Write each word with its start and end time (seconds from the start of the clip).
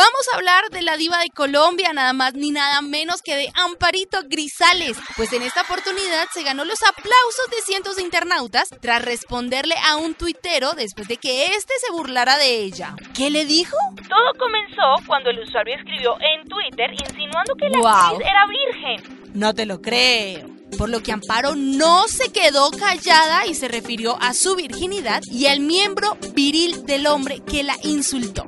Vamos 0.00 0.26
a 0.32 0.36
hablar 0.36 0.70
de 0.70 0.80
la 0.80 0.96
diva 0.96 1.18
de 1.18 1.28
Colombia, 1.28 1.92
nada 1.92 2.14
más 2.14 2.32
ni 2.32 2.52
nada 2.52 2.80
menos 2.80 3.20
que 3.20 3.36
de 3.36 3.52
Amparito 3.52 4.16
Grisales, 4.30 4.96
pues 5.14 5.30
en 5.34 5.42
esta 5.42 5.60
oportunidad 5.60 6.26
se 6.32 6.42
ganó 6.42 6.64
los 6.64 6.82
aplausos 6.82 7.50
de 7.50 7.60
cientos 7.60 7.96
de 7.96 8.02
internautas 8.02 8.70
tras 8.80 9.04
responderle 9.04 9.74
a 9.86 9.96
un 9.96 10.14
tuitero 10.14 10.72
después 10.72 11.06
de 11.06 11.18
que 11.18 11.48
éste 11.48 11.74
se 11.84 11.92
burlara 11.92 12.38
de 12.38 12.62
ella. 12.62 12.94
¿Qué 13.14 13.28
le 13.28 13.44
dijo? 13.44 13.76
Todo 14.08 14.32
comenzó 14.38 15.06
cuando 15.06 15.28
el 15.28 15.40
usuario 15.40 15.76
escribió 15.76 16.16
en 16.18 16.48
Twitter 16.48 16.92
insinuando 16.92 17.54
que 17.56 17.68
la 17.68 17.78
Wow. 17.80 17.88
actriz 17.90 18.26
era 18.26 18.46
virgen. 18.46 19.30
No 19.34 19.54
te 19.54 19.66
lo 19.66 19.82
creo. 19.82 20.48
Por 20.78 20.88
lo 20.88 21.02
que 21.02 21.12
Amparo 21.12 21.56
no 21.56 22.08
se 22.08 22.32
quedó 22.32 22.70
callada 22.70 23.44
y 23.46 23.54
se 23.54 23.68
refirió 23.68 24.16
a 24.18 24.32
su 24.32 24.56
virginidad 24.56 25.20
y 25.30 25.44
al 25.44 25.60
miembro 25.60 26.16
viril 26.32 26.86
del 26.86 27.06
hombre 27.06 27.42
que 27.44 27.64
la 27.64 27.76
insultó. 27.82 28.46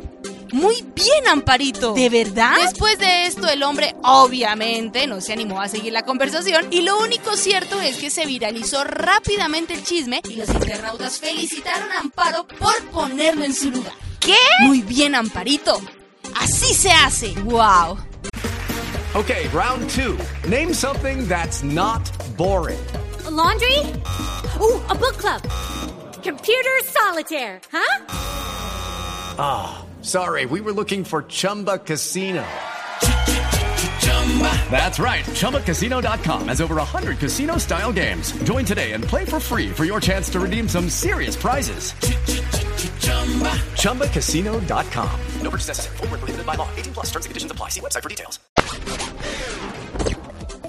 Muy 0.52 0.84
bien, 0.95 1.29
Amparito. 1.29 1.95
¿De 1.95 2.10
verdad? 2.10 2.57
Después 2.60 2.99
de 2.99 3.26
esto, 3.26 3.49
el 3.49 3.63
hombre 3.63 3.96
obviamente 4.04 5.07
no 5.07 5.21
se 5.21 5.32
animó 5.32 5.60
a 5.60 5.68
seguir 5.68 5.93
la 5.95 6.02
conversación 6.02 6.66
y 6.71 6.82
lo 6.82 6.99
único 6.99 7.37
cierto 7.37 7.80
es 7.80 7.96
que 7.96 8.10
se 8.10 8.26
viralizó 8.26 8.85
rápidamente 8.85 9.73
el 9.74 9.82
chisme 9.82 10.21
y 10.29 10.37
los 10.37 10.51
internautas 10.51 11.18
felicitaron 11.18 11.91
a 11.93 12.01
Amparo 12.01 12.46
por 12.46 12.74
ponerlo 12.91 13.45
en 13.45 13.54
su 13.54 13.71
lugar. 13.71 13.95
¿Qué? 14.21 14.37
Muy 14.60 14.82
bien, 14.82 15.15
Amparito. 15.15 15.80
Así 16.37 16.74
se 16.74 16.93
hace. 16.93 17.32
Wow. 17.45 17.98
Okay, 19.15 19.48
round 19.52 19.91
two. 19.91 20.16
Name 20.48 20.73
something 20.73 21.26
that's 21.29 21.63
not 21.63 22.02
boring. 22.37 22.79
A 23.26 23.30
laundry? 23.30 23.79
Ooh, 24.60 24.80
a 24.88 24.95
book 24.95 25.16
club. 25.19 25.43
Computer 26.23 26.82
solitaire, 26.85 27.60
huh? 27.73 28.04
Ah, 29.38 29.82
oh, 29.82 29.91
sorry, 30.02 30.46
we 30.46 30.60
were 30.60 30.72
looking 30.72 31.04
for 31.04 31.22
Chumba 31.24 31.78
Casino. 31.78 32.42
That's 34.70 34.98
right. 34.98 35.24
ChumbaCasino.com 35.24 36.48
has 36.48 36.60
over 36.60 36.76
100 36.76 37.18
casino 37.18 37.58
style 37.58 37.92
games. 37.92 38.32
Join 38.45 38.64
today 38.64 38.92
and 38.92 39.04
play 39.04 39.26
for 39.26 39.38
free 39.38 39.68
for 39.68 39.84
your 39.84 40.00
chance 40.00 40.30
to 40.30 40.40
redeem 40.40 40.66
some 40.66 40.88
serious 40.88 41.36
prizes. 41.36 41.92
ChumbaCasino.com. 43.76 45.20
No 45.42 45.50
purchase 45.50 45.68
necessary. 45.68 45.96
Full 45.98 46.45
by 46.45 46.54
law. 46.54 46.68
18 46.76 46.95
plus 46.95 47.06
terms 47.10 47.26
and 47.26 47.30
conditions 47.30 47.52
apply. 47.52 47.68
See 47.68 47.80
website 47.80 48.02
for 48.02 48.08
details. 48.08 48.38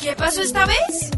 ¿Qué 0.03 0.17
pasó 0.17 0.41
esta 0.41 0.65
vez? 0.65 1.11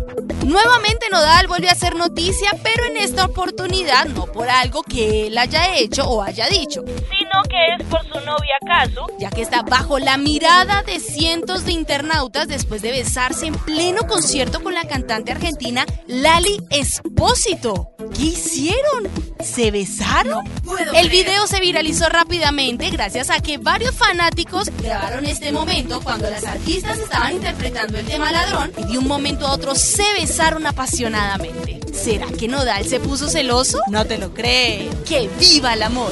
Nuevamente 0.45 1.09
Nodal 1.09 1.47
volvió 1.47 1.69
a 1.69 1.71
hacer 1.71 1.95
noticia, 1.95 2.51
pero 2.61 2.85
en 2.85 2.97
esta 2.97 3.25
oportunidad 3.25 4.05
no 4.09 4.27
por 4.27 4.47
algo 4.47 4.83
que 4.83 5.25
él 5.25 5.37
haya 5.39 5.75
hecho 5.75 6.03
o 6.03 6.21
haya 6.21 6.47
dicho, 6.47 6.83
Sino 6.85 7.41
que 7.49 7.65
es 7.79 7.83
por 7.89 8.04
su 8.25 8.31
novia 8.31 8.55
Kazu. 8.65 9.01
ya 9.19 9.29
que 9.29 9.41
está 9.41 9.61
bajo 9.61 9.99
la 9.99 10.17
mirada 10.17 10.83
de 10.83 10.99
cientos 10.99 11.65
de 11.65 11.71
internautas 11.73 12.47
después 12.47 12.81
de 12.81 12.91
besarse 12.91 13.45
en 13.47 13.53
pleno 13.55 14.07
concierto 14.07 14.63
con 14.63 14.73
la 14.73 14.85
cantante 14.85 15.31
argentina 15.31 15.85
Lali 16.07 16.61
Espósito. 16.69 17.91
¿Qué 18.15 18.23
hicieron? 18.23 19.07
¿Se 19.43 19.71
besaron? 19.71 20.43
puedo 20.63 20.79
El 20.93 21.07
creer. 21.07 21.09
video 21.09 21.47
se 21.47 21.59
viralizó 21.59 22.09
rápidamente 22.09 22.89
gracias 22.89 23.29
a 23.29 23.39
que 23.39 23.57
varios 23.57 23.93
fanáticos 23.93 24.69
grabaron 24.81 25.25
este 25.25 25.51
momento 25.51 26.01
cuando 26.01 26.29
las 26.29 26.45
artistas 26.45 26.97
estaban 26.97 27.33
interpretando 27.33 27.97
el 27.97 28.05
tema 28.05 28.31
ladrón 28.31 28.71
y 28.77 28.93
de 28.93 28.97
un 28.97 29.07
momento 29.07 29.45
a 29.47 29.53
otro 29.53 29.75
se 29.75 30.05
besaron 30.19 30.65
apasionadamente. 30.65 31.79
¿Será 31.93 32.27
que 32.27 32.47
Nodal 32.47 32.85
se 32.85 32.99
puso 32.99 33.29
celoso? 33.29 33.79
No 33.89 34.05
te 34.05 34.17
lo 34.17 34.33
creo. 34.33 34.89
¡Que 35.05 35.29
viva 35.39 35.73
el 35.73 35.83
amor! 35.83 36.11